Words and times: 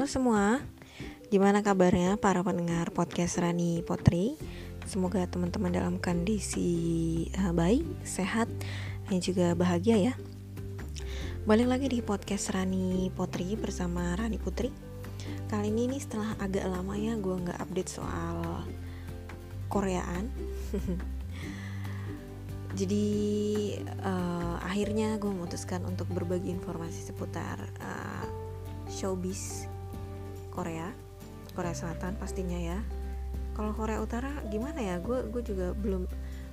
Halo 0.00 0.08
semua, 0.08 0.64
gimana 1.28 1.60
kabarnya 1.60 2.16
para 2.16 2.40
pendengar 2.40 2.88
podcast 2.88 3.36
Rani 3.36 3.84
Potri? 3.84 4.32
Semoga 4.88 5.28
teman-teman 5.28 5.68
dalam 5.68 6.00
kondisi 6.00 7.28
uh, 7.36 7.52
baik, 7.52 7.84
sehat, 8.00 8.48
dan 9.12 9.20
juga 9.20 9.52
bahagia 9.52 10.00
ya. 10.00 10.14
Balik 11.44 11.68
lagi 11.68 11.92
di 11.92 12.00
podcast 12.00 12.48
Rani 12.56 13.12
Potri 13.12 13.60
bersama 13.60 14.16
Rani 14.16 14.40
Putri. 14.40 14.72
Kali 15.52 15.68
ini 15.68 15.92
nih 15.92 16.00
setelah 16.00 16.32
agak 16.40 16.64
lama 16.64 16.96
ya 16.96 17.20
gue 17.20 17.36
nggak 17.36 17.60
update 17.60 17.92
soal 17.92 18.64
Koreaan. 19.68 20.32
Jadi 22.80 23.04
uh, 24.00 24.56
akhirnya 24.64 25.20
gue 25.20 25.28
memutuskan 25.28 25.84
untuk 25.84 26.08
berbagi 26.08 26.56
informasi 26.56 27.12
seputar 27.12 27.60
uh, 27.84 28.24
showbiz 28.88 29.68
Korea 30.60 30.92
Korea 31.54 31.74
Selatan 31.74 32.14
pastinya 32.16 32.58
ya. 32.58 32.78
Kalau 33.52 33.74
Korea 33.74 34.00
Utara 34.00 34.30
gimana 34.48 34.80
ya? 34.80 34.96
Gue 35.02 35.26
gue 35.28 35.42
juga 35.42 35.74
belum 35.74 36.06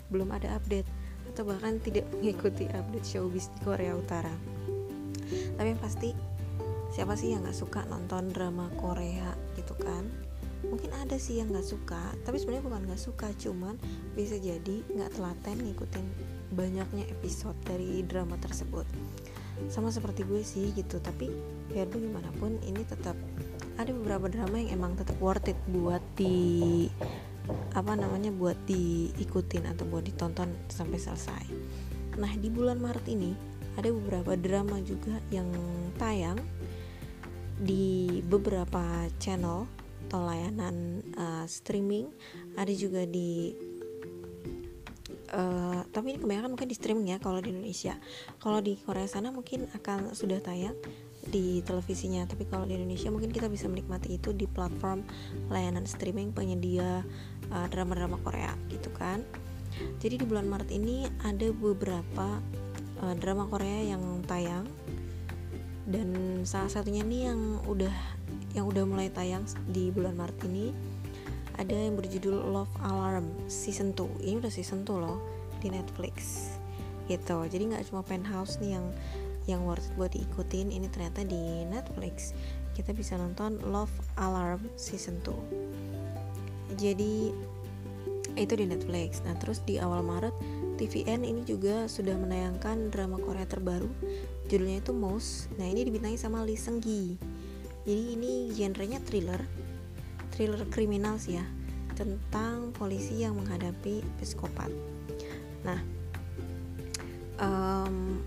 belum 0.10 0.30
ada 0.34 0.58
update. 0.58 0.88
Atau 1.34 1.46
bahkan 1.46 1.78
tidak 1.80 2.10
mengikuti 2.18 2.66
update 2.68 3.08
showbiz 3.08 3.48
di 3.54 3.60
Korea 3.64 3.94
Utara. 3.94 4.34
Tapi 5.58 5.68
yang 5.68 5.82
pasti 5.82 6.12
siapa 6.92 7.20
sih 7.20 7.36
yang 7.36 7.44
nggak 7.44 7.58
suka 7.58 7.84
nonton 7.88 8.32
drama 8.34 8.72
Korea 8.80 9.36
gitu 9.60 9.78
kan? 9.78 10.08
Mungkin 10.66 10.90
ada 10.90 11.22
sih 11.22 11.38
yang 11.38 11.54
nggak 11.54 11.68
suka 11.68 12.02
tapi 12.26 12.42
sebenarnya 12.42 12.66
bukan 12.66 12.84
nggak 12.90 13.02
suka. 13.02 13.28
Cuman 13.38 13.78
bisa 14.18 14.36
jadi 14.42 14.82
nggak 14.92 15.14
telaten 15.20 15.58
ngikutin 15.62 16.06
banyaknya 16.58 17.06
episode 17.12 17.56
dari 17.70 18.02
drama 18.02 18.34
tersebut. 18.42 18.88
Sama 19.70 19.94
seperti 19.94 20.26
gue 20.26 20.42
sih 20.42 20.74
gitu 20.74 20.98
tapi 21.02 21.30
biar 21.70 21.86
bagaimanapun 21.90 22.62
ini 22.66 22.82
tetap 22.86 23.18
ada 23.78 23.92
beberapa 23.94 24.28
drama 24.28 24.58
yang 24.58 24.82
emang 24.82 24.98
tetap 24.98 25.18
worth 25.22 25.50
it 25.50 25.60
buat 25.70 26.02
di 26.18 26.90
apa 27.78 27.94
namanya 27.96 28.34
buat 28.34 28.58
diikutin 28.68 29.70
atau 29.70 29.88
buat 29.88 30.04
ditonton 30.04 30.52
sampai 30.68 31.00
selesai. 31.00 31.46
Nah 32.18 32.34
di 32.36 32.50
bulan 32.50 32.82
Maret 32.82 33.06
ini 33.08 33.32
ada 33.78 33.94
beberapa 33.94 34.34
drama 34.34 34.82
juga 34.82 35.22
yang 35.30 35.48
tayang 36.02 36.42
di 37.62 38.20
beberapa 38.26 39.06
channel 39.22 39.70
atau 40.10 40.22
layanan 40.26 41.06
uh, 41.14 41.46
streaming. 41.46 42.10
Ada 42.58 42.74
juga 42.74 43.06
di 43.06 43.54
uh, 45.32 45.86
tapi 45.94 46.16
ini 46.16 46.20
kebanyakan 46.20 46.50
mungkin 46.58 46.70
di 46.70 46.76
streaming 46.76 47.08
ya 47.14 47.18
kalau 47.22 47.38
di 47.38 47.54
Indonesia. 47.54 47.94
Kalau 48.42 48.60
di 48.60 48.74
Korea 48.82 49.06
sana 49.06 49.30
mungkin 49.30 49.70
akan 49.78 50.18
sudah 50.18 50.42
tayang 50.42 50.76
di 51.30 51.62
televisinya. 51.64 52.26
Tapi 52.26 52.48
kalau 52.48 52.66
di 52.66 52.76
Indonesia 52.76 53.12
mungkin 53.12 53.32
kita 53.32 53.52
bisa 53.52 53.68
menikmati 53.68 54.18
itu 54.18 54.32
di 54.32 54.48
platform 54.48 55.04
layanan 55.52 55.84
streaming 55.84 56.32
penyedia 56.32 57.04
uh, 57.52 57.68
drama-drama 57.70 58.20
Korea 58.24 58.54
gitu 58.72 58.92
kan. 58.96 59.24
Jadi 60.02 60.24
di 60.24 60.26
bulan 60.26 60.50
Maret 60.50 60.70
ini 60.74 61.06
ada 61.22 61.48
beberapa 61.54 62.42
uh, 63.04 63.16
drama 63.20 63.46
Korea 63.46 63.94
yang 63.94 64.02
tayang. 64.26 64.66
Dan 65.88 66.44
salah 66.44 66.68
satunya 66.68 67.00
nih 67.06 67.32
yang 67.32 67.64
udah 67.64 67.96
yang 68.52 68.68
udah 68.68 68.84
mulai 68.84 69.08
tayang 69.08 69.48
di 69.72 69.88
bulan 69.94 70.18
Maret 70.20 70.40
ini 70.50 70.76
ada 71.58 71.74
yang 71.74 71.98
berjudul 71.98 72.54
Love 72.54 72.74
Alarm 72.86 73.26
season 73.50 73.92
2 73.98 74.22
ini 74.22 74.36
udah 74.38 74.54
season 74.54 74.86
2 74.86 74.94
loh 74.94 75.20
di 75.58 75.74
Netflix 75.74 76.48
gitu. 77.10 77.48
Jadi 77.48 77.64
nggak 77.74 77.88
cuma 77.90 78.06
penthouse 78.06 78.60
nih 78.62 78.78
yang 78.78 78.86
yang 79.48 79.64
worth 79.64 79.88
it 79.88 79.96
buat 79.96 80.12
diikutin 80.12 80.70
ini 80.70 80.92
ternyata 80.92 81.24
di 81.24 81.66
Netflix. 81.66 82.36
Kita 82.76 82.94
bisa 82.94 83.18
nonton 83.18 83.58
Love 83.64 83.92
Alarm 84.20 84.62
season 84.78 85.18
2 85.26 85.88
jadi 86.76 87.32
itu 88.38 88.54
di 88.54 88.66
Netflix. 88.70 89.24
Nah 89.24 89.34
terus 89.40 89.64
di 89.64 89.80
awal 89.80 90.04
Maret 90.06 90.36
TVN 90.78 91.26
ini 91.26 91.42
juga 91.48 91.90
sudah 91.90 92.14
menayangkan 92.14 92.92
drama 92.92 93.18
Korea 93.18 93.48
terbaru. 93.48 93.90
Judulnya 94.52 94.84
itu 94.84 94.92
Mouse. 94.94 95.48
Nah 95.56 95.66
ini 95.66 95.88
dibintangi 95.88 96.20
sama 96.20 96.44
Lee 96.44 96.60
Seung 96.60 96.84
Gi. 96.84 97.18
Jadi 97.88 98.04
ini 98.14 98.52
genrenya 98.54 99.00
thriller. 99.02 99.42
Thriller 100.36 100.68
kriminal 100.70 101.18
sih 101.18 101.40
ya. 101.40 101.46
Tentang 101.98 102.76
polisi 102.78 103.26
yang 103.26 103.42
menghadapi 103.42 104.06
psikopat. 104.22 104.70
Nah, 105.66 105.82
um, 107.42 108.22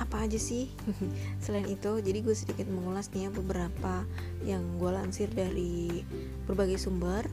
apa 0.00 0.24
aja 0.24 0.40
sih 0.40 0.72
selain 1.44 1.68
itu? 1.68 2.00
Jadi 2.00 2.18
gue 2.24 2.32
sedikit 2.32 2.66
mengulas 2.72 3.12
nih 3.12 3.28
ya 3.28 3.30
beberapa 3.30 4.08
yang 4.42 4.64
gue 4.80 4.90
lansir 4.90 5.28
dari 5.28 6.02
berbagai 6.48 6.80
sumber. 6.80 7.28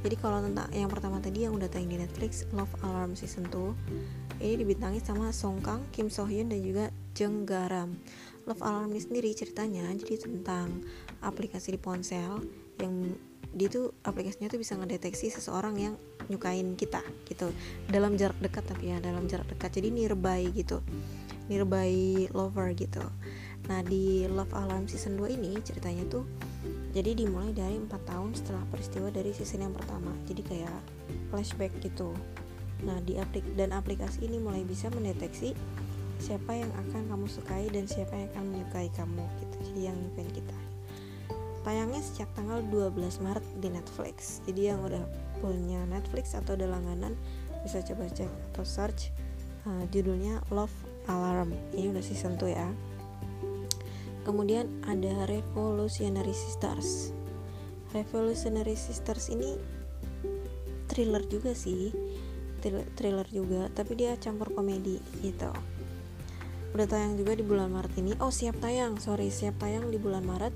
Jadi 0.00 0.16
kalau 0.16 0.40
tentang 0.40 0.72
yang 0.72 0.88
pertama 0.88 1.20
tadi 1.20 1.44
yang 1.44 1.52
udah 1.52 1.68
tayang 1.68 1.92
di 1.92 2.00
Netflix 2.00 2.48
Love 2.56 2.72
Alarm 2.80 3.12
Season 3.12 3.44
2 3.52 4.40
ini 4.40 4.56
dibintangi 4.56 5.04
sama 5.04 5.28
Song 5.28 5.60
Kang, 5.60 5.84
Kim 5.92 6.08
So 6.08 6.24
Hyun 6.24 6.48
dan 6.48 6.64
juga 6.64 6.88
Jung 7.12 7.44
Garam. 7.44 8.00
Love 8.48 8.64
Alarm 8.64 8.96
ini 8.96 9.04
sendiri 9.04 9.28
ceritanya 9.36 9.84
jadi 10.00 10.24
tentang 10.24 10.80
aplikasi 11.20 11.76
di 11.76 11.80
ponsel 11.80 12.40
yang 12.80 13.12
dia 13.50 13.68
tuh 13.68 13.92
aplikasinya 14.06 14.46
tuh 14.46 14.62
bisa 14.62 14.78
ngedeteksi 14.78 15.28
seseorang 15.34 15.74
yang 15.76 15.94
nyukain 16.30 16.78
kita 16.78 17.02
gitu 17.26 17.50
dalam 17.90 18.14
jarak 18.14 18.38
dekat 18.38 18.62
tapi 18.62 18.94
ya 18.94 19.02
dalam 19.02 19.26
jarak 19.26 19.50
dekat 19.50 19.74
jadi 19.74 19.90
nearby 19.90 20.54
gitu 20.54 20.78
nearby 21.50 22.24
lover 22.30 22.70
gitu. 22.78 23.02
Nah 23.66 23.82
di 23.82 24.24
Love 24.30 24.54
Alarm 24.54 24.86
season 24.86 25.18
2 25.18 25.34
ini 25.34 25.58
ceritanya 25.66 26.06
tuh 26.06 26.24
jadi 26.90 27.14
dimulai 27.14 27.50
dari 27.50 27.78
empat 27.78 28.02
tahun 28.06 28.34
setelah 28.34 28.62
peristiwa 28.70 29.10
dari 29.10 29.34
season 29.34 29.66
yang 29.66 29.74
pertama. 29.74 30.14
Jadi 30.30 30.42
kayak 30.46 30.78
flashback 31.34 31.74
gitu. 31.82 32.14
Nah 32.86 33.02
di 33.02 33.18
aplik 33.18 33.44
dan 33.58 33.74
aplikasi 33.74 34.30
ini 34.30 34.38
mulai 34.38 34.62
bisa 34.62 34.86
mendeteksi 34.94 35.52
siapa 36.22 36.52
yang 36.52 36.70
akan 36.86 37.10
kamu 37.10 37.26
sukai 37.26 37.66
dan 37.72 37.90
siapa 37.90 38.12
yang 38.14 38.28
akan 38.34 38.44
menyukai 38.54 38.88
kamu 38.94 39.24
gitu. 39.42 39.56
Jadi 39.70 39.80
yang 39.90 39.96
nyukain 39.98 40.30
kita. 40.30 40.58
Tayangnya 41.60 42.00
sejak 42.00 42.28
tanggal 42.32 42.64
12 42.72 42.96
Maret 43.20 43.46
di 43.60 43.68
Netflix. 43.68 44.40
Jadi 44.48 44.72
yang 44.72 44.80
udah 44.80 45.04
punya 45.44 45.84
Netflix 45.88 46.32
atau 46.32 46.56
ada 46.56 46.68
langganan 46.68 47.16
bisa 47.60 47.84
coba 47.84 48.08
cek 48.08 48.28
atau 48.52 48.64
search 48.64 49.12
uh, 49.68 49.84
judulnya 49.92 50.40
Love 50.48 50.72
Alarm. 51.10 51.50
Ini 51.74 51.90
udah 51.90 52.04
season 52.04 52.38
2 52.38 52.46
ya. 52.54 52.70
Kemudian 54.22 54.70
ada 54.86 55.26
Revolutionary 55.26 56.30
Sisters. 56.30 57.10
Revolutionary 57.90 58.78
Sisters 58.78 59.26
ini 59.34 59.58
thriller 60.86 61.26
juga 61.26 61.50
sih. 61.50 61.90
Thriller 62.94 63.26
juga 63.26 63.66
tapi 63.74 63.98
dia 63.98 64.14
campur 64.20 64.54
komedi 64.54 65.02
gitu. 65.18 65.50
Udah 66.70 66.86
tayang 66.86 67.18
juga 67.18 67.34
di 67.34 67.42
bulan 67.42 67.74
Maret 67.74 67.98
ini. 67.98 68.14
Oh 68.22 68.30
siap 68.30 68.62
tayang. 68.62 69.02
Sorry 69.02 69.34
siap 69.34 69.58
tayang 69.58 69.90
di 69.90 69.98
bulan 69.98 70.22
Maret. 70.22 70.54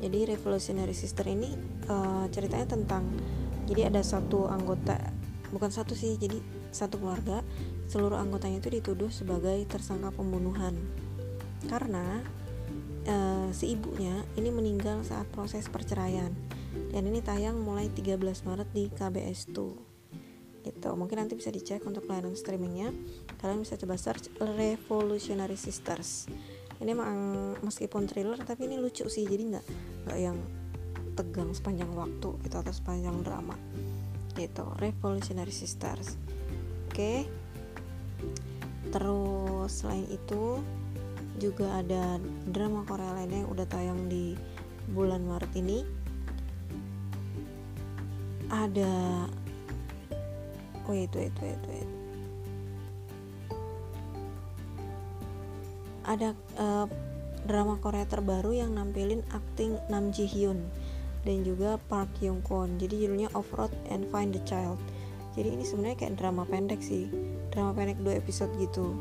Jadi 0.00 0.32
Revolutionary 0.32 0.96
Sister 0.96 1.28
ini 1.28 1.52
uh, 1.92 2.24
ceritanya 2.32 2.72
tentang 2.72 3.04
jadi 3.68 3.92
ada 3.92 4.00
satu 4.00 4.48
anggota 4.50 4.98
bukan 5.52 5.68
satu 5.68 5.92
sih 5.92 6.16
jadi 6.16 6.40
satu 6.72 6.98
keluarga 6.98 7.44
seluruh 7.92 8.16
anggotanya 8.16 8.64
itu 8.64 8.80
dituduh 8.80 9.12
sebagai 9.12 9.68
tersangka 9.68 10.08
pembunuhan. 10.16 10.72
Karena 11.68 12.24
uh, 13.04 13.52
si 13.52 13.76
ibunya 13.76 14.24
ini 14.40 14.48
meninggal 14.48 15.04
saat 15.04 15.28
proses 15.28 15.68
perceraian. 15.68 16.32
Dan 16.72 17.04
ini 17.04 17.20
tayang 17.20 17.60
mulai 17.60 17.92
13 17.92 18.16
Maret 18.48 18.68
di 18.72 18.88
KBS 18.88 19.52
2 19.52 20.64
gitu. 20.64 20.88
Mungkin 20.96 21.20
nanti 21.20 21.36
bisa 21.36 21.52
dicek 21.52 21.84
untuk 21.84 22.08
layanan 22.08 22.32
streamingnya. 22.32 22.94
Kalian 23.36 23.60
bisa 23.60 23.76
coba 23.76 24.00
search 24.00 24.32
Revolutionary 24.40 25.60
Sisters. 25.60 26.32
Ini 26.80 26.96
emang 26.96 27.18
meskipun 27.60 28.08
thriller 28.08 28.40
tapi 28.40 28.72
ini 28.72 28.80
lucu 28.80 29.04
sih. 29.12 29.28
Jadi 29.28 29.52
nggak 29.52 29.66
nggak 30.08 30.18
yang 30.22 30.38
tegang 31.12 31.52
sepanjang 31.52 31.92
waktu 31.92 32.40
gitu 32.40 32.56
atau 32.56 32.72
sepanjang 32.72 33.20
drama. 33.20 33.58
Gitu. 34.32 34.64
Revolutionary 34.80 35.52
Sisters. 35.52 36.16
Oke. 36.88 36.96
okay. 36.96 37.41
Terus 38.92 39.70
selain 39.72 40.04
itu 40.12 40.60
juga 41.40 41.80
ada 41.80 42.20
drama 42.50 42.84
Korea 42.84 43.16
lainnya 43.16 43.42
yang 43.42 43.50
udah 43.50 43.66
tayang 43.66 44.00
di 44.06 44.36
bulan 44.92 45.24
Maret 45.24 45.52
ini. 45.56 45.82
Ada 48.52 49.26
wait 50.84 51.10
wait 51.16 51.34
wait 51.40 51.62
wait. 51.66 51.90
Ada 56.04 56.36
uh, 56.60 56.86
drama 57.48 57.80
Korea 57.80 58.04
terbaru 58.04 58.52
yang 58.52 58.76
nampilin 58.76 59.24
akting 59.32 59.80
Nam 59.88 60.12
Ji 60.12 60.28
Hyun 60.28 60.60
dan 61.24 61.46
juga 61.46 61.80
Park 61.88 62.20
Young 62.20 62.44
Kwon. 62.44 62.76
Jadi 62.76 63.06
judulnya 63.06 63.32
Off 63.32 63.48
Road 63.56 63.72
and 63.88 64.04
Find 64.12 64.36
the 64.36 64.42
Child. 64.44 64.76
Jadi 65.32 65.48
ini 65.56 65.64
sebenarnya 65.64 65.96
kayak 65.96 66.20
drama 66.20 66.44
pendek 66.44 66.84
sih 66.84 67.08
drama 67.52 67.76
pendek 67.76 68.00
dua 68.00 68.16
episode 68.16 68.50
gitu 68.56 68.96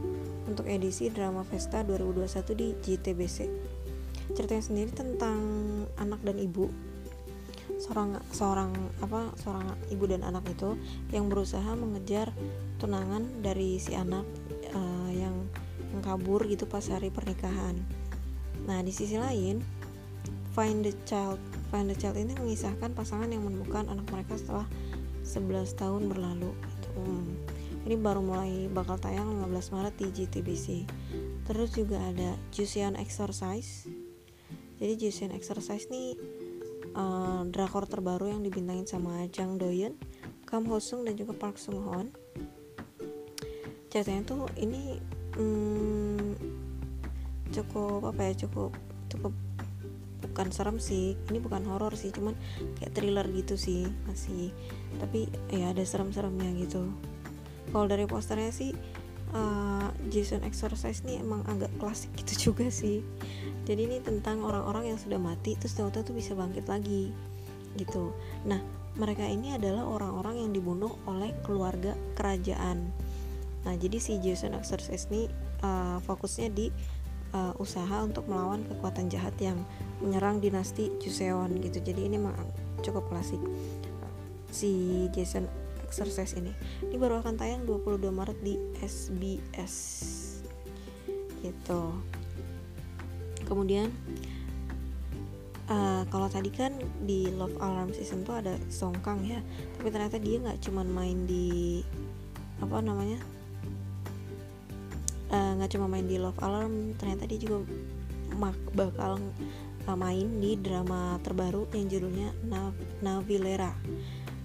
untuk 0.45 0.67
edisi 0.67 1.07
drama 1.07 1.47
Festa 1.47 1.81
2021 1.87 2.59
di 2.59 2.67
JTBC 2.83 3.37
ceritanya 4.35 4.63
sendiri 4.63 4.91
tentang 4.91 5.39
anak 5.99 6.19
dan 6.23 6.39
ibu 6.39 6.67
seorang 7.81 8.19
seorang 8.29 8.71
apa 9.01 9.33
seorang 9.41 9.73
ibu 9.89 10.05
dan 10.05 10.21
anak 10.21 10.45
itu 10.51 10.77
yang 11.09 11.31
berusaha 11.31 11.73
mengejar 11.73 12.29
tunangan 12.77 13.25
dari 13.41 13.81
si 13.81 13.97
anak 13.97 14.27
uh, 14.75 15.09
yang 15.09 15.33
yang 15.91 16.01
kabur 16.05 16.45
gitu 16.47 16.69
pas 16.69 16.85
hari 16.87 17.11
pernikahan. 17.11 17.75
Nah 18.63 18.79
di 18.85 18.93
sisi 18.93 19.17
lain, 19.17 19.59
Find 20.53 20.85
the 20.85 20.93
Child 21.03 21.41
Find 21.73 21.89
the 21.89 21.97
Child 21.97 22.21
ini 22.21 22.37
mengisahkan 22.37 22.93
pasangan 22.93 23.27
yang 23.27 23.43
menemukan 23.43 23.89
anak 23.89 24.07
mereka 24.13 24.37
setelah 24.37 24.67
11 25.25 25.73
tahun 25.75 26.01
berlalu. 26.11 26.51
Gitu. 26.53 26.89
Hmm. 27.01 27.33
Ini 27.81 27.95
baru 27.97 28.21
mulai 28.21 28.69
bakal 28.69 29.01
tayang 29.01 29.41
15 29.41 29.73
Maret 29.73 29.95
di 29.97 30.07
GTBC. 30.13 30.67
Terus 31.49 31.69
juga 31.73 31.97
ada 31.97 32.37
Jusian 32.53 32.93
Exercise. 32.93 33.89
Jadi 34.77 34.93
Jusian 34.97 35.33
Exercise 35.33 35.89
nih 35.89 36.17
uh, 36.93 37.41
drakor 37.49 37.89
terbaru 37.89 38.29
yang 38.29 38.41
dibintangin 38.45 38.85
sama 38.85 39.25
Jang 39.33 39.57
Doyeon, 39.57 39.97
Kam 40.45 40.69
Ho 40.69 40.77
Sung 40.77 41.05
dan 41.05 41.17
juga 41.17 41.33
Park 41.33 41.57
Sung 41.57 41.81
Hoon. 41.81 42.13
Ceritanya 43.89 44.23
tuh 44.23 44.47
ini 44.55 45.01
hmm, 45.35 46.37
cukup 47.51 48.07
apa 48.07 48.31
ya 48.31 48.33
cukup 48.47 48.71
cukup 49.11 49.35
bukan 50.23 50.47
serem 50.53 50.77
sih 50.79 51.19
ini 51.27 51.43
bukan 51.43 51.67
horor 51.67 51.91
sih 51.99 52.15
cuman 52.15 52.37
kayak 52.79 52.95
thriller 52.95 53.27
gitu 53.35 53.59
sih 53.59 53.83
masih 54.07 54.55
tapi 55.03 55.27
ya 55.51 55.75
ada 55.75 55.83
serem-seremnya 55.83 56.55
gitu 56.63 56.87
kalau 57.69 57.85
dari 57.85 58.09
posternya 58.09 58.49
sih 58.49 58.73
uh, 59.37 59.87
Jason 60.09 60.41
Exorcise 60.41 61.05
nih 61.05 61.21
emang 61.21 61.45
agak 61.47 61.71
klasik 61.77 62.11
gitu 62.17 62.33
juga 62.51 62.67
sih. 62.73 63.05
Jadi 63.69 63.87
ini 63.87 63.97
tentang 64.01 64.41
orang-orang 64.41 64.95
yang 64.95 64.99
sudah 64.99 65.21
mati 65.21 65.53
terus 65.55 65.77
tahu-tahu 65.77 66.11
tuh 66.11 66.15
bisa 66.17 66.33
bangkit 66.33 66.65
lagi 66.65 67.13
gitu. 67.77 68.11
Nah 68.49 68.59
mereka 68.99 69.23
ini 69.23 69.55
adalah 69.55 69.87
orang-orang 69.87 70.43
yang 70.43 70.51
dibunuh 70.51 70.91
oleh 71.07 71.31
keluarga 71.45 71.95
kerajaan. 72.17 72.91
Nah 73.63 73.73
jadi 73.77 73.97
si 74.01 74.19
Jason 74.19 74.57
Exorcise 74.57 75.07
ini 75.13 75.29
uh, 75.63 76.01
fokusnya 76.03 76.49
di 76.51 76.67
uh, 77.31 77.53
usaha 77.61 78.03
untuk 78.03 78.27
melawan 78.27 78.65
kekuatan 78.67 79.07
jahat 79.07 79.35
yang 79.39 79.57
menyerang 80.03 80.43
dinasti 80.43 80.91
Joseon 80.99 81.61
gitu. 81.63 81.79
Jadi 81.79 82.09
ini 82.09 82.17
memang 82.19 82.35
cukup 82.83 83.07
klasik. 83.07 83.39
Si 84.51 85.07
Jason 85.15 85.47
Exorcise 85.91 86.39
ini. 86.39 86.55
Ini 86.87 86.95
baru 86.95 87.19
akan 87.19 87.35
tayang 87.35 87.67
22 87.67 87.99
Maret 88.15 88.39
di 88.39 88.55
SBS 88.79 89.75
gitu. 91.43 91.91
Kemudian 93.43 93.91
uh, 95.71 96.03
kalau 96.11 96.27
tadi 96.27 96.51
kan 96.51 96.75
di 97.03 97.31
Love 97.31 97.55
Alarm 97.59 97.91
season 97.95 98.27
tuh 98.27 98.39
ada 98.39 98.55
Song 98.67 98.95
Kang 98.99 99.23
ya 99.23 99.39
tapi 99.79 99.87
ternyata 99.89 100.19
dia 100.19 100.39
nggak 100.43 100.59
cuman 100.63 100.87
main 100.91 101.17
di 101.25 101.81
apa 102.61 102.77
namanya 102.77 103.17
eh, 105.33 105.51
nggak 105.57 105.69
uh, 105.69 105.73
cuma 105.73 105.89
main 105.89 106.05
di 106.05 106.21
Love 106.21 106.37
Alarm 106.45 106.93
ternyata 106.99 107.25
dia 107.25 107.39
juga 107.41 107.65
mak 108.37 108.57
bakal 108.77 109.17
uh, 109.89 109.97
main 109.97 110.27
di 110.37 110.53
drama 110.61 111.17
terbaru 111.25 111.65
yang 111.73 111.89
judulnya 111.89 112.29
Nav 112.45 112.77
Navilera 113.01 113.73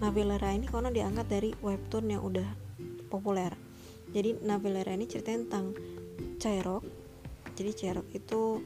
Navilera 0.02 0.52
ini 0.52 0.68
konon 0.68 0.92
diangkat 0.92 1.26
dari 1.28 1.50
webtoon 1.60 2.12
yang 2.12 2.22
udah 2.22 2.48
populer. 3.08 3.52
Jadi 4.12 4.44
Navilera 4.44 4.92
ini 4.92 5.08
ceritanya 5.08 5.48
tentang 5.48 5.66
Chairok 6.36 7.06
jadi 7.56 7.72
Chairok 7.72 8.06
itu 8.12 8.60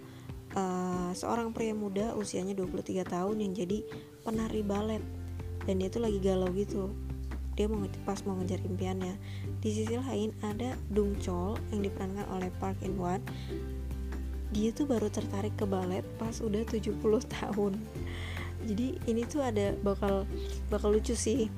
uh, 0.58 1.10
seorang 1.14 1.54
pria 1.54 1.72
muda 1.72 2.18
usianya 2.18 2.58
23 2.58 3.06
tahun 3.06 3.36
yang 3.38 3.52
jadi 3.54 3.86
penari 4.26 4.66
balet. 4.66 5.00
Dan 5.64 5.78
dia 5.78 5.88
tuh 5.88 6.02
lagi 6.02 6.18
galau 6.18 6.50
gitu. 6.50 6.90
Dia 7.54 7.70
mau 7.70 7.86
pas 8.02 8.18
mau 8.26 8.34
ngejar 8.42 8.58
impiannya. 8.66 9.14
Di 9.62 9.70
sisi 9.70 9.94
lain 9.94 10.34
ada 10.42 10.74
Dung 10.90 11.22
Chol 11.22 11.54
yang 11.70 11.86
diperankan 11.86 12.26
oleh 12.34 12.50
Park 12.58 12.82
In 12.82 12.98
Wan 12.98 13.22
dia 14.50 14.74
tuh 14.74 14.82
baru 14.82 15.06
tertarik 15.06 15.54
ke 15.54 15.62
balet 15.62 16.02
pas 16.18 16.34
udah 16.42 16.66
70 16.66 16.98
tahun 17.38 17.78
jadi 18.64 18.96
ini 19.08 19.22
tuh 19.24 19.40
ada 19.40 19.72
bakal 19.80 20.28
bakal 20.68 20.92
lucu 20.92 21.16
sih. 21.16 21.48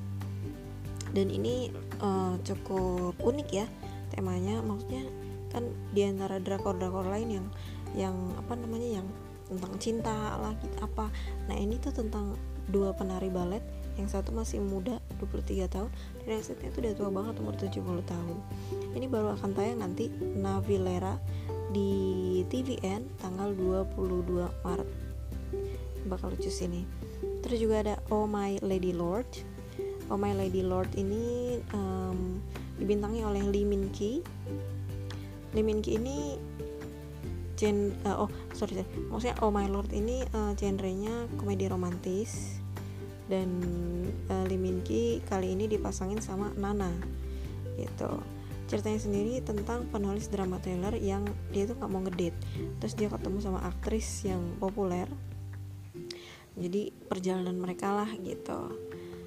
Dan 1.13 1.29
ini 1.29 1.69
uh, 2.01 2.39
cukup 2.41 3.19
unik 3.21 3.49
ya 3.53 3.65
temanya. 4.13 4.63
Maksudnya 4.63 5.05
kan 5.53 5.69
di 5.93 6.01
antara 6.07 6.41
drakor-drakor 6.41 7.05
lain 7.05 7.41
yang 7.41 7.47
yang 7.93 8.15
apa 8.39 8.57
namanya 8.57 9.01
yang 9.01 9.07
tentang 9.45 9.73
cinta 9.77 10.15
lah 10.39 10.55
gitu, 10.63 10.77
apa. 10.81 11.11
Nah 11.51 11.55
ini 11.59 11.77
tuh 11.77 11.93
tentang 11.93 12.33
dua 12.71 12.95
penari 12.95 13.29
balet. 13.29 13.61
Yang 13.93 14.17
satu 14.17 14.33
masih 14.33 14.57
muda 14.57 14.97
23 15.21 15.69
tahun 15.69 15.85
dan 16.25 16.41
yang 16.41 16.41
satunya 16.41 16.73
tuh 16.73 16.81
udah 16.81 16.93
tua 16.97 17.09
banget 17.13 17.33
umur 17.37 17.53
70 17.53 18.01
tahun. 18.09 18.37
Ini 18.97 19.05
baru 19.05 19.37
akan 19.37 19.53
tayang 19.53 19.85
nanti 19.85 20.09
Navilera 20.17 21.21
di 21.69 22.41
TVN 22.49 23.05
tanggal 23.21 23.53
22 23.53 24.49
Maret 24.65 25.02
bakal 26.07 26.31
lucu 26.33 26.51
sini. 26.51 26.83
Terus 27.43 27.59
juga 27.59 27.83
ada 27.83 27.95
Oh 28.11 28.23
My 28.23 28.59
Lady 28.63 28.95
Lord. 28.95 29.27
Oh 30.11 30.19
My 30.19 30.35
Lady 30.35 30.63
Lord 30.63 30.91
ini 30.95 31.59
um, 31.71 32.39
dibintangi 32.79 33.23
oleh 33.23 33.43
Lee 33.47 33.67
Min 33.67 33.91
Ki. 33.91 34.23
Lee 35.55 35.65
Min 35.65 35.83
Ki 35.83 35.99
ini 35.99 36.39
gen 37.53 37.93
uh, 38.03 38.25
oh 38.25 38.29
sorry, 38.57 38.81
maksudnya 39.07 39.37
Oh 39.45 39.53
My 39.53 39.69
Lord 39.69 39.93
ini 39.93 40.25
uh, 40.35 40.51
genrenya 40.55 41.27
komedi 41.39 41.67
romantis. 41.67 42.59
Dan 43.23 43.63
uh, 44.27 44.43
Lee 44.51 44.59
Min 44.59 44.83
Ki 44.83 45.23
kali 45.23 45.55
ini 45.55 45.67
dipasangin 45.71 46.19
sama 46.19 46.51
Nana 46.59 46.91
gitu. 47.79 48.19
Ceritanya 48.67 48.99
sendiri 48.99 49.43
tentang 49.43 49.85
penulis 49.91 50.31
drama 50.31 50.59
thriller 50.59 50.95
yang 50.97 51.23
dia 51.51 51.67
tuh 51.67 51.75
nggak 51.79 51.91
mau 51.91 52.01
ngedate. 52.03 52.35
Terus 52.83 52.93
dia 52.95 53.07
ketemu 53.11 53.37
sama 53.39 53.59
aktris 53.63 54.27
yang 54.27 54.41
populer 54.59 55.07
jadi 56.53 56.93
perjalanan 57.09 57.57
mereka 57.57 57.93
lah 57.93 58.09
gitu. 58.21 58.73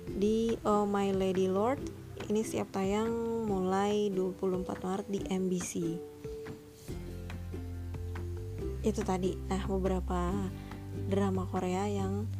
Di 0.07 0.55
Oh 0.63 0.87
My 0.87 1.11
Lady 1.11 1.51
Lord 1.51 1.83
ini 2.31 2.43
siap 2.43 2.73
tayang 2.75 3.11
mulai 3.47 4.09
24 4.11 4.67
Maret 4.87 5.07
di 5.11 5.21
MBC 5.27 5.73
itu 8.87 9.03
tadi. 9.03 9.35
Nah 9.51 9.63
beberapa 9.67 10.31
drama 11.11 11.45
Korea 11.51 11.91
yang 11.91 12.31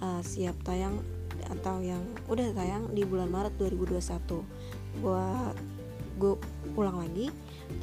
uh, 0.00 0.22
siap 0.22 0.56
tayang 0.62 1.02
atau 1.46 1.78
yang 1.78 2.02
udah 2.26 2.50
tayang 2.54 2.90
di 2.90 3.06
bulan 3.06 3.30
Maret 3.30 3.54
2021 3.58 5.02
buat 5.04 5.54
gue 6.16 6.34
ulang 6.74 7.04
lagi 7.04 7.28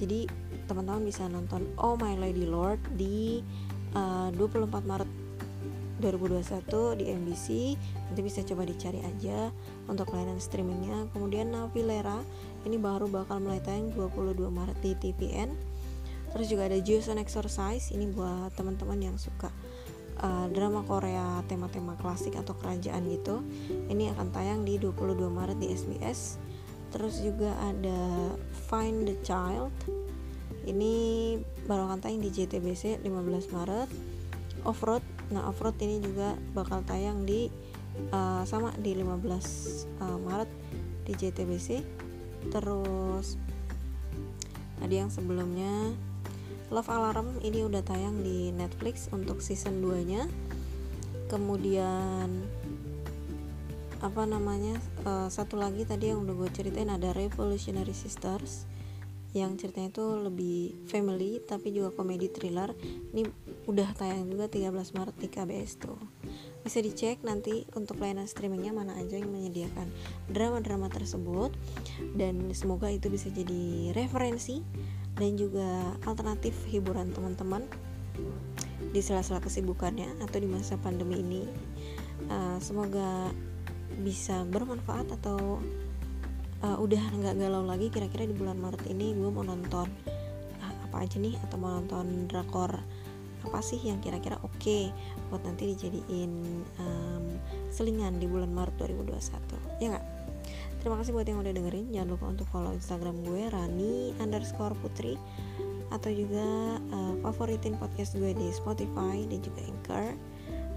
jadi 0.02 0.26
teman-teman 0.66 1.06
bisa 1.06 1.30
nonton 1.30 1.70
Oh 1.78 1.94
My 1.96 2.18
Lady 2.18 2.50
Lord 2.50 2.82
di 2.98 3.40
uh, 3.94 4.34
24 4.36 4.84
Maret 4.84 5.12
2021 6.04 7.00
di 7.00 7.06
MBC 7.08 7.48
nanti 8.12 8.20
bisa 8.20 8.44
coba 8.44 8.68
dicari 8.68 9.00
aja 9.00 9.48
untuk 9.88 10.12
layanan 10.12 10.44
streamingnya. 10.44 11.08
Kemudian 11.16 11.56
Navilera 11.56 12.20
ini 12.68 12.76
baru 12.76 13.08
bakal 13.08 13.40
mulai 13.40 13.64
tayang 13.64 13.96
22 13.96 14.36
Maret 14.52 14.78
di 14.84 14.92
TVN 15.00 15.56
terus 16.36 16.50
juga 16.50 16.68
ada 16.68 16.82
Jason 16.82 17.22
Exercise 17.22 17.94
ini 17.96 18.10
buat 18.10 18.52
teman-teman 18.58 19.00
yang 19.00 19.16
suka 19.16 19.54
uh, 20.20 20.50
drama 20.52 20.84
Korea 20.84 21.40
tema-tema 21.48 21.96
klasik 21.96 22.36
atau 22.36 22.52
kerajaan 22.60 23.08
gitu. 23.08 23.40
Ini 23.88 24.12
akan 24.12 24.28
tayang 24.36 24.68
di 24.68 24.76
22 24.76 25.16
Maret 25.32 25.58
di 25.64 25.72
SBS 25.72 26.36
terus 26.92 27.24
juga 27.24 27.56
ada 27.64 28.36
Find 28.70 29.08
the 29.08 29.18
Child 29.26 29.72
ini 30.64 31.36
baru 31.68 31.92
akan 31.92 32.00
tayang 32.00 32.24
di 32.24 32.32
JTBC 32.32 33.04
15 33.04 33.56
Maret. 33.56 33.90
Offroad 34.64 35.04
nah 35.34 35.50
Offroad 35.50 35.76
ini 35.82 35.98
juga 35.98 36.38
bakal 36.54 36.86
tayang 36.86 37.26
di 37.26 37.50
uh, 38.14 38.46
sama 38.46 38.70
di 38.78 38.94
15 38.94 39.02
uh, 40.00 40.18
Maret 40.22 40.52
di 41.10 41.14
JTBC 41.18 41.84
terus 42.54 43.42
tadi 44.78 44.96
yang 45.02 45.10
sebelumnya 45.10 45.92
Love 46.70 46.90
Alarm 46.90 47.42
ini 47.42 47.66
udah 47.66 47.82
tayang 47.82 48.22
di 48.22 48.54
Netflix 48.54 49.10
untuk 49.10 49.42
season 49.42 49.82
2 49.82 50.10
nya 50.10 50.24
kemudian 51.34 52.30
apa 54.04 54.28
namanya 54.28 54.76
uh, 55.08 55.32
satu 55.32 55.56
lagi 55.56 55.88
tadi 55.88 56.12
yang 56.12 56.28
udah 56.28 56.36
gue 56.36 56.50
ceritain 56.52 56.92
ada 56.92 57.16
Revolutionary 57.16 57.96
Sisters 57.96 58.68
yang 59.34 59.58
ceritanya 59.58 59.90
itu 59.90 60.06
lebih 60.22 60.58
family 60.86 61.42
tapi 61.42 61.74
juga 61.74 61.90
komedi 61.90 62.30
thriller. 62.30 62.70
Ini 63.14 63.26
udah 63.66 63.90
tayang 63.98 64.30
juga 64.30 64.46
13 64.46 64.70
Maret 64.94 65.16
di 65.18 65.28
KBS 65.28 65.82
tuh. 65.82 65.98
Bisa 66.62 66.80
dicek 66.80 67.26
nanti 67.26 67.66
untuk 67.74 67.98
layanan 67.98 68.30
streamingnya 68.30 68.72
mana 68.72 68.94
aja 68.96 69.18
yang 69.18 69.34
menyediakan 69.34 69.90
drama-drama 70.30 70.88
tersebut. 70.94 71.50
Dan 72.14 72.54
semoga 72.54 72.94
itu 72.94 73.10
bisa 73.10 73.34
jadi 73.34 73.92
referensi 73.98 74.62
dan 75.18 75.34
juga 75.34 75.98
alternatif 76.06 76.54
hiburan 76.70 77.10
teman-teman 77.10 77.66
di 78.94 79.02
sela-sela 79.02 79.42
kesibukannya 79.42 80.22
atau 80.22 80.38
di 80.38 80.46
masa 80.46 80.78
pandemi 80.78 81.26
ini. 81.26 81.44
Uh, 82.30 82.62
semoga 82.62 83.34
bisa 84.06 84.46
bermanfaat 84.50 85.10
atau 85.22 85.58
uh, 86.64 86.78
udah 86.80 87.04
nggak 87.20 87.36
galau 87.38 87.64
lagi 87.68 87.92
kira-kira 87.92 88.26
di 88.26 88.36
bulan 88.36 88.58
Maret 88.58 88.88
ini 88.88 89.12
gue 89.14 89.30
mau 89.30 89.44
nonton 89.44 89.88
uh, 90.64 90.74
apa 90.90 91.04
aja 91.04 91.20
nih? 91.20 91.36
Atau 91.44 91.60
mau 91.60 91.76
nonton 91.76 92.32
drakor 92.32 92.80
apa 93.44 93.60
sih 93.60 93.80
yang 93.84 94.00
kira-kira 94.00 94.40
oke 94.40 94.56
okay 94.56 94.88
buat 95.28 95.44
nanti 95.44 95.76
dijadiin 95.76 96.64
um, 96.80 97.26
selingan 97.68 98.16
di 98.16 98.26
bulan 98.32 98.56
Maret 98.56 98.80
2021 98.80 99.84
ya 99.84 99.88
nggak? 99.92 100.08
Terima 100.84 101.00
kasih 101.00 101.16
buat 101.16 101.24
yang 101.24 101.40
udah 101.40 101.54
dengerin. 101.56 101.96
Jangan 101.96 102.10
lupa 102.12 102.26
untuk 102.28 102.48
follow 102.52 102.76
instagram 102.76 103.24
gue 103.24 103.48
Rani 103.48 104.20
underscore 104.20 104.76
putri. 104.84 105.16
Atau 105.96 106.12
juga 106.12 106.44
uh, 106.92 107.16
favoritin 107.24 107.80
podcast 107.80 108.20
gue 108.20 108.36
di 108.36 108.52
Spotify 108.52 109.24
dan 109.24 109.40
juga 109.40 109.64
Anchor 109.64 110.06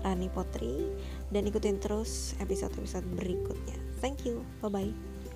Rani 0.06 0.30
Potri. 0.30 0.94
Dan 1.34 1.50
ikutin 1.50 1.82
terus 1.82 2.38
episode-episode 2.38 3.02
berikutnya. 3.18 3.74
Thank 3.98 4.22
you. 4.22 4.46
Bye 4.62 4.70
bye 4.70 5.15